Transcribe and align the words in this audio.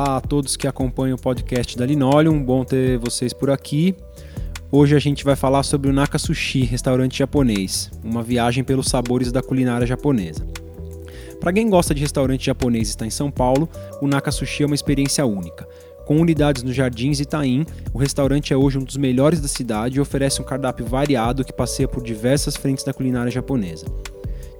Olá 0.00 0.18
a 0.18 0.20
todos 0.20 0.56
que 0.56 0.68
acompanham 0.68 1.16
o 1.16 1.20
podcast 1.20 1.76
da 1.76 1.84
Linoleum, 1.84 2.40
bom 2.40 2.62
ter 2.64 2.98
vocês 2.98 3.32
por 3.32 3.50
aqui. 3.50 3.96
Hoje 4.70 4.94
a 4.94 4.98
gente 5.00 5.24
vai 5.24 5.34
falar 5.34 5.64
sobre 5.64 5.90
o 5.90 5.92
Naka 5.92 6.20
Sushi, 6.20 6.62
restaurante 6.62 7.18
japonês, 7.18 7.90
uma 8.04 8.22
viagem 8.22 8.62
pelos 8.62 8.86
sabores 8.86 9.32
da 9.32 9.42
culinária 9.42 9.84
japonesa. 9.84 10.46
Para 11.40 11.52
quem 11.52 11.68
gosta 11.68 11.92
de 11.92 12.00
restaurante 12.00 12.46
japonês 12.46 12.86
e 12.86 12.90
está 12.92 13.04
em 13.06 13.10
São 13.10 13.28
Paulo, 13.28 13.68
o 14.00 14.06
Naka 14.06 14.30
Sushi 14.30 14.62
é 14.62 14.66
uma 14.66 14.74
experiência 14.76 15.26
única. 15.26 15.66
Com 16.06 16.20
unidades 16.20 16.62
nos 16.62 16.76
Jardins 16.76 17.18
Itaim, 17.18 17.66
o 17.92 17.98
restaurante 17.98 18.52
é 18.52 18.56
hoje 18.56 18.78
um 18.78 18.84
dos 18.84 18.96
melhores 18.96 19.40
da 19.40 19.48
cidade 19.48 19.98
e 19.98 20.00
oferece 20.00 20.40
um 20.40 20.44
cardápio 20.44 20.86
variado 20.86 21.44
que 21.44 21.52
passeia 21.52 21.88
por 21.88 22.04
diversas 22.04 22.56
frentes 22.56 22.84
da 22.84 22.94
culinária 22.94 23.32
japonesa. 23.32 23.86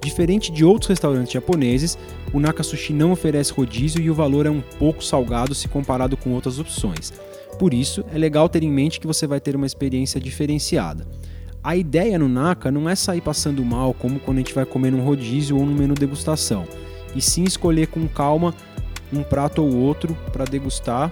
Diferente 0.01 0.51
de 0.51 0.63
outros 0.63 0.87
restaurantes 0.87 1.33
japoneses, 1.33 1.97
o 2.31 2.39
Naka 2.39 2.63
Sushi 2.63 2.93
não 2.93 3.11
oferece 3.11 3.51
rodízio 3.51 4.01
e 4.01 4.09
o 4.09 4.13
valor 4.13 4.45
é 4.45 4.49
um 4.49 4.61
pouco 4.61 5.03
salgado 5.03 5.53
se 5.53 5.67
comparado 5.67 6.15
com 6.15 6.31
outras 6.31 6.57
opções. 6.57 7.11
Por 7.57 7.73
isso, 7.73 8.05
é 8.13 8.17
legal 8.17 8.47
ter 8.47 8.63
em 8.63 8.71
mente 8.71 8.99
que 8.99 9.07
você 9.07 9.27
vai 9.27 9.41
ter 9.41 9.55
uma 9.55 9.65
experiência 9.65 10.19
diferenciada. 10.19 11.05
A 11.61 11.75
ideia 11.75 12.17
no 12.17 12.29
Naka 12.29 12.71
não 12.71 12.89
é 12.89 12.95
sair 12.95 13.19
passando 13.19 13.63
mal 13.65 13.93
como 13.93 14.19
quando 14.19 14.37
a 14.37 14.39
gente 14.39 14.53
vai 14.53 14.65
comer 14.65 14.91
num 14.91 15.03
rodízio 15.03 15.57
ou 15.57 15.65
num 15.65 15.75
menu 15.75 15.93
degustação, 15.93 16.65
e 17.13 17.21
sim 17.21 17.43
escolher 17.43 17.87
com 17.87 18.07
calma 18.07 18.55
um 19.11 19.23
prato 19.23 19.61
ou 19.61 19.75
outro 19.75 20.15
para 20.31 20.45
degustar 20.45 21.11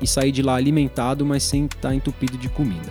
e 0.00 0.06
sair 0.06 0.32
de 0.32 0.42
lá 0.42 0.54
alimentado, 0.54 1.26
mas 1.26 1.42
sem 1.42 1.66
estar 1.66 1.88
tá 1.88 1.94
entupido 1.94 2.38
de 2.38 2.48
comida. 2.48 2.90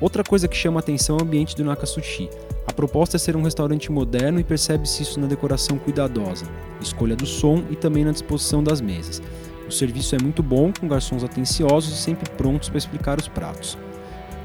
Outra 0.00 0.24
coisa 0.24 0.48
que 0.48 0.56
chama 0.56 0.80
atenção 0.80 1.16
é 1.16 1.20
o 1.20 1.22
ambiente 1.22 1.54
do 1.54 1.64
Naka 1.64 1.86
Sushi. 1.86 2.30
A 2.66 2.72
proposta 2.72 3.16
é 3.16 3.18
ser 3.18 3.36
um 3.36 3.42
restaurante 3.42 3.90
moderno 3.90 4.38
e 4.38 4.44
percebe-se 4.44 5.02
isso 5.02 5.20
na 5.20 5.26
decoração 5.26 5.78
cuidadosa, 5.78 6.46
escolha 6.80 7.16
do 7.16 7.26
som 7.26 7.62
e 7.70 7.76
também 7.76 8.04
na 8.04 8.12
disposição 8.12 8.62
das 8.62 8.80
mesas. 8.80 9.20
O 9.66 9.70
serviço 9.70 10.14
é 10.14 10.18
muito 10.22 10.42
bom, 10.42 10.72
com 10.78 10.86
garçons 10.86 11.24
atenciosos 11.24 11.92
e 11.92 11.96
sempre 11.96 12.30
prontos 12.30 12.68
para 12.68 12.78
explicar 12.78 13.18
os 13.18 13.28
pratos. 13.28 13.76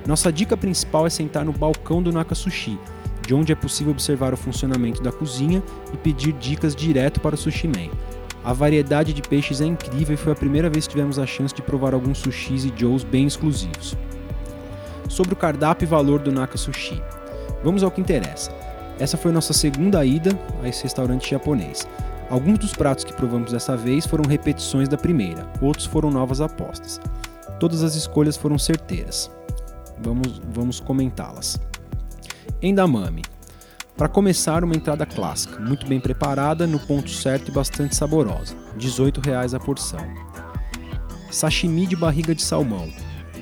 Nossa 0.06 0.32
dica 0.32 0.56
principal 0.56 1.06
é 1.06 1.10
sentar 1.10 1.46
no 1.46 1.52
balcão 1.52 2.02
do 2.02 2.12
Naka 2.12 2.34
Sushi, 2.34 2.80
de 3.26 3.34
onde 3.34 3.52
é 3.52 3.56
possível 3.56 3.92
observar 3.92 4.34
o 4.34 4.38
funcionamento 4.38 5.04
da 5.04 5.12
cozinha 5.12 5.62
e 5.94 5.98
pedir 5.98 6.32
dicas 6.34 6.76
direto 6.76 7.20
para 7.20 7.36
o 7.36 7.38
Sushi 7.38 7.68
Man. 7.68 7.92
A 8.44 8.54
variedade 8.54 9.12
de 9.12 9.22
peixes 9.22 9.60
é 9.60 9.66
incrível 9.66 10.14
e 10.14 10.18
foi 10.18 10.32
a 10.32 10.36
primeira 10.36 10.70
vez 10.70 10.88
que 10.88 10.94
tivemos 10.94 11.20
a 11.20 11.26
chance 11.26 11.54
de 11.54 11.62
provar 11.62 11.94
alguns 11.94 12.20
sushis 12.20 12.64
e 12.64 12.74
joes 12.74 13.04
bem 13.04 13.28
exclusivos. 13.28 13.98
Sobre 15.10 15.34
o 15.34 15.38
cardápio 15.38 15.86
e 15.86 15.90
valor 15.90 16.20
do 16.20 16.32
Naka 16.32 16.58
Sushi. 16.58 17.02
Vamos 17.64 17.84
ao 17.84 17.92
que 17.92 18.02
interessa. 18.02 18.52
Essa 19.00 19.18
foi 19.18 19.32
nossa 19.32 19.54
segunda 19.54 20.04
ida 20.06 20.32
a 20.64 20.68
esse 20.68 20.84
restaurante 20.84 21.30
japonês. 21.30 21.88
Alguns 22.30 22.60
dos 22.60 22.74
pratos 22.74 23.04
que 23.04 23.14
provamos 23.14 23.52
dessa 23.52 23.78
vez 23.78 24.06
foram 24.06 24.28
repetições 24.28 24.90
da 24.90 24.98
primeira, 24.98 25.48
outros 25.62 25.86
foram 25.86 26.12
novas 26.12 26.42
apostas. 26.42 27.00
Todas 27.60 27.84
as 27.84 27.96
escolhas 27.96 28.36
foram 28.36 28.58
certeiras. 28.58 29.32
Vamos, 30.00 30.42
vamos 30.54 30.80
comentá-las. 30.80 31.60
Endamame. 32.62 33.24
Para 33.96 34.08
começar, 34.08 34.64
uma 34.64 34.76
entrada 34.76 35.06
clássica, 35.06 35.60
muito 35.60 35.88
bem 35.88 36.00
preparada, 36.00 36.68
no 36.68 36.80
ponto 36.80 37.10
certo 37.10 37.50
e 37.50 37.52
bastante 37.52 37.96
saborosa. 37.96 38.56
R$ 38.74 38.80
18,00 38.80 39.56
a 39.56 39.60
porção. 39.60 40.06
Sashimi 41.32 41.88
de 41.88 41.96
barriga 41.96 42.36
de 42.36 42.44
salmão 42.44 42.88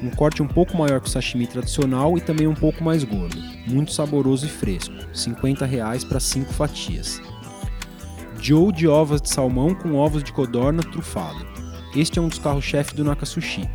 um 0.05 0.11
corte 0.11 0.43
um 0.43 0.47
pouco 0.47 0.77
maior 0.77 1.01
que 1.01 1.07
o 1.07 1.11
sashimi 1.11 1.47
tradicional 1.47 2.15
e 2.17 2.21
também 2.21 2.47
um 2.47 2.53
pouco 2.53 2.83
mais 2.83 3.03
gordo, 3.03 3.37
muito 3.67 3.91
saboroso 3.91 4.45
e 4.45 4.49
fresco, 4.49 4.93
R$ 4.93 5.07
50 5.11 5.67
para 6.07 6.19
5 6.19 6.53
fatias. 6.53 7.19
Joe 8.39 8.71
de 8.71 8.87
ovas 8.87 9.21
de 9.21 9.29
salmão 9.29 9.73
com 9.73 9.95
ovos 9.95 10.23
de 10.23 10.31
codorna 10.31 10.83
trufado. 10.83 11.43
Este 11.95 12.19
é 12.19 12.21
um 12.21 12.27
dos 12.27 12.37
carros-chefe 12.37 12.93
do 12.93 13.03
Nakasushi. 13.03 13.67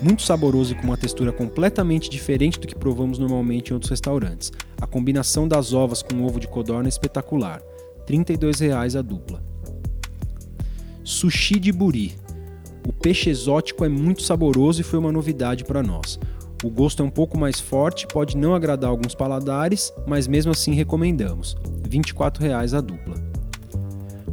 Muito 0.00 0.22
saboroso 0.22 0.72
e 0.72 0.74
com 0.76 0.84
uma 0.84 0.96
textura 0.96 1.32
completamente 1.32 2.08
diferente 2.08 2.58
do 2.58 2.66
que 2.66 2.74
provamos 2.74 3.18
normalmente 3.18 3.70
em 3.70 3.74
outros 3.74 3.90
restaurantes. 3.90 4.52
A 4.80 4.86
combinação 4.86 5.46
das 5.46 5.74
ovas 5.74 6.02
com 6.02 6.24
ovo 6.24 6.40
de 6.40 6.48
codorna 6.48 6.88
é 6.88 6.90
espetacular. 6.90 7.60
R$ 8.08 8.16
32,00 8.16 8.98
a 8.98 9.02
dupla. 9.02 9.42
Sushi 11.02 11.58
de 11.58 11.72
buri, 11.72 12.16
o 12.86 12.92
peixe 12.92 13.28
exótico 13.28 13.84
é 13.84 13.88
muito 13.88 14.22
saboroso 14.22 14.80
e 14.80 14.84
foi 14.84 15.00
uma 15.00 15.10
novidade 15.10 15.64
para 15.64 15.82
nós. 15.82 16.20
O 16.62 16.70
gosto 16.70 17.02
é 17.02 17.04
um 17.04 17.10
pouco 17.10 17.36
mais 17.36 17.58
forte, 17.58 18.06
pode 18.06 18.36
não 18.36 18.54
agradar 18.54 18.88
alguns 18.88 19.12
paladares, 19.12 19.92
mas 20.06 20.28
mesmo 20.28 20.52
assim 20.52 20.72
recomendamos. 20.72 21.56
R$ 21.82 21.90
24,00 21.90 22.78
a 22.78 22.80
dupla. 22.80 23.16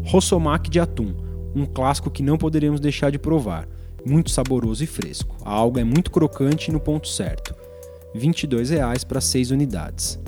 Rossomaki 0.05 0.69
de 0.69 0.79
atum, 0.79 1.15
um 1.55 1.65
clássico 1.65 2.11
que 2.11 2.21
não 2.21 2.37
poderíamos 2.37 2.79
deixar 2.79 3.11
de 3.11 3.17
provar. 3.17 3.67
Muito 4.05 4.29
saboroso 4.29 4.83
e 4.83 4.87
fresco. 4.87 5.35
A 5.43 5.51
alga 5.51 5.81
é 5.81 5.83
muito 5.83 6.11
crocante 6.11 6.69
e 6.69 6.73
no 6.73 6.79
ponto 6.79 7.07
certo. 7.07 7.55
R$ 8.13 8.19
22,00 8.19 9.03
para 9.07 9.19
6 9.19 9.49
unidades. 9.49 10.19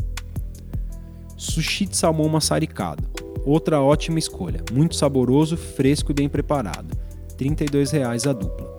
Sushi 1.38 1.86
de 1.86 1.96
salmão 1.96 2.28
maçaricado. 2.28 3.04
Outra 3.46 3.82
ótima 3.82 4.18
escolha. 4.18 4.64
Muito 4.74 4.96
saboroso, 4.96 5.56
fresco 5.56 6.12
e 6.12 6.16
bem 6.16 6.28
preparado. 6.28 7.05
R$ 7.40 7.50
32,00 7.50 8.30
a 8.30 8.34
dupla. 8.34 8.78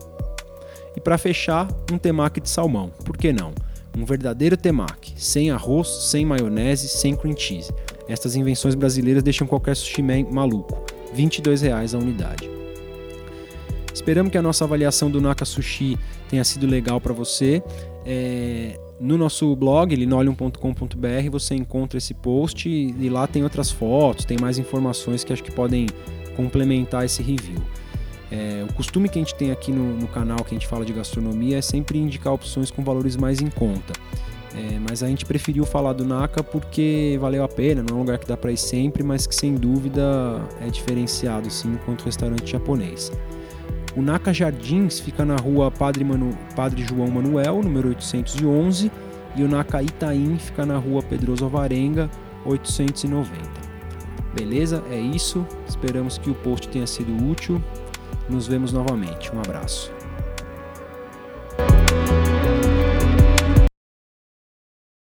E 0.97 1.01
para 1.01 1.19
fechar, 1.19 1.69
um 1.93 1.99
temaki 1.99 2.41
de 2.41 2.49
salmão, 2.49 2.91
por 3.05 3.17
que 3.17 3.33
não? 3.33 3.53
Um 3.97 4.05
verdadeiro 4.05 4.57
temaki, 4.57 5.15
sem 5.17 5.51
arroz, 5.51 5.89
sem 6.11 6.25
maionese, 6.25 6.89
sem 6.89 7.15
cream 7.15 7.37
cheese. 7.37 7.73
Estas 8.09 8.37
invenções 8.37 8.75
brasileiras 8.75 9.23
deixam 9.23 9.47
qualquer 9.47 9.75
sushi 9.77 10.03
maluco. 10.03 10.85
R$ 11.15 11.23
22,00 11.23 11.95
a 11.95 11.99
unidade. 11.99 12.57
Esperamos 13.93 14.31
que 14.31 14.37
a 14.37 14.43
nossa 14.43 14.65
avaliação 14.65 15.11
do 15.11 15.21
Naka 15.21 15.47
Sushi 15.47 15.99
tenha 16.29 16.45
sido 16.45 16.67
legal 16.67 17.01
para 17.01 17.15
você. 17.15 17.63
É, 18.05 18.79
no 19.01 19.17
nosso 19.17 19.57
blog, 19.57 19.97
linoleum.com.br, 19.97 21.31
você 21.31 21.55
encontra 21.55 21.97
esse 21.97 22.13
post 22.13 22.69
e 22.69 23.09
lá 23.09 23.27
tem 23.27 23.43
outras 23.43 23.71
fotos, 23.71 24.25
tem 24.25 24.37
mais 24.39 24.59
informações 24.59 25.25
que 25.25 25.33
acho 25.33 25.43
que 25.43 25.51
podem 25.51 25.87
complementar 26.37 27.07
esse 27.07 27.23
review. 27.23 27.63
É, 28.31 28.65
o 28.69 28.73
costume 28.73 29.09
que 29.09 29.19
a 29.19 29.23
gente 29.23 29.35
tem 29.35 29.53
aqui 29.53 29.71
no, 29.71 29.97
no, 29.97 30.09
canal, 30.09 30.39
que 30.39 30.55
a 30.55 30.59
gente 30.59 30.67
fala 30.67 30.85
de 30.85 30.93
gastronomia, 30.93 31.59
é 31.59 31.63
sempre 31.63 31.99
indicar 31.99 32.33
opções 32.33 32.71
com 32.71 32.83
valores 32.83 33.17
mais 33.17 33.41
em 33.41 33.49
conta. 33.49 33.93
É, 34.55 34.79
mas 34.79 35.03
a 35.03 35.07
gente 35.07 35.25
preferiu 35.25 35.65
falar 35.67 35.93
do 35.93 36.05
Naka 36.05 36.43
porque 36.43 37.19
valeu 37.21 37.45
a 37.45 37.49
pena, 37.49 37.83
não 37.83 37.97
é 37.97 37.99
um 37.99 38.01
lugar 38.01 38.19
que 38.19 38.27
dá 38.27 38.37
para 38.37 38.51
ir 38.51 38.57
sempre, 38.57 39.03
mas 39.03 39.27
que 39.27 39.35
sem 39.35 39.55
dúvida 39.55 40.03
é 40.61 40.69
diferenciado 40.69 41.51
sim 41.51 41.73
enquanto 41.75 42.05
restaurante 42.05 42.51
japonês. 42.51 43.13
O 43.95 44.03
Naka 44.03 44.33
Jardins 44.33 44.99
fica 44.99 45.25
na 45.25 45.37
rua 45.37 45.71
Padre, 45.71 46.05
Manu, 46.05 46.37
Padre 46.55 46.83
João 46.85 47.11
Manuel, 47.11 47.63
número 47.63 47.89
811, 47.89 48.91
e 49.37 49.43
o 49.43 49.49
Naka 49.49 49.83
Itaim 49.83 50.39
fica 50.39 50.65
na 50.65 50.79
rua 50.79 51.03
Pedroso 51.03 51.45
Alvarenga, 51.45 52.11
890. 52.45 53.67
Beleza? 54.35 54.83
É 54.91 54.99
isso. 54.99 55.47
Esperamos 55.67 56.19
que 56.19 56.29
o 56.29 56.35
post 56.35 56.69
tenha 56.69 56.87
sido 56.87 57.11
útil. 57.31 57.63
Nos 58.29 58.47
vemos 58.47 58.73
novamente. 58.73 59.35
Um 59.35 59.41
abraço. 59.41 59.96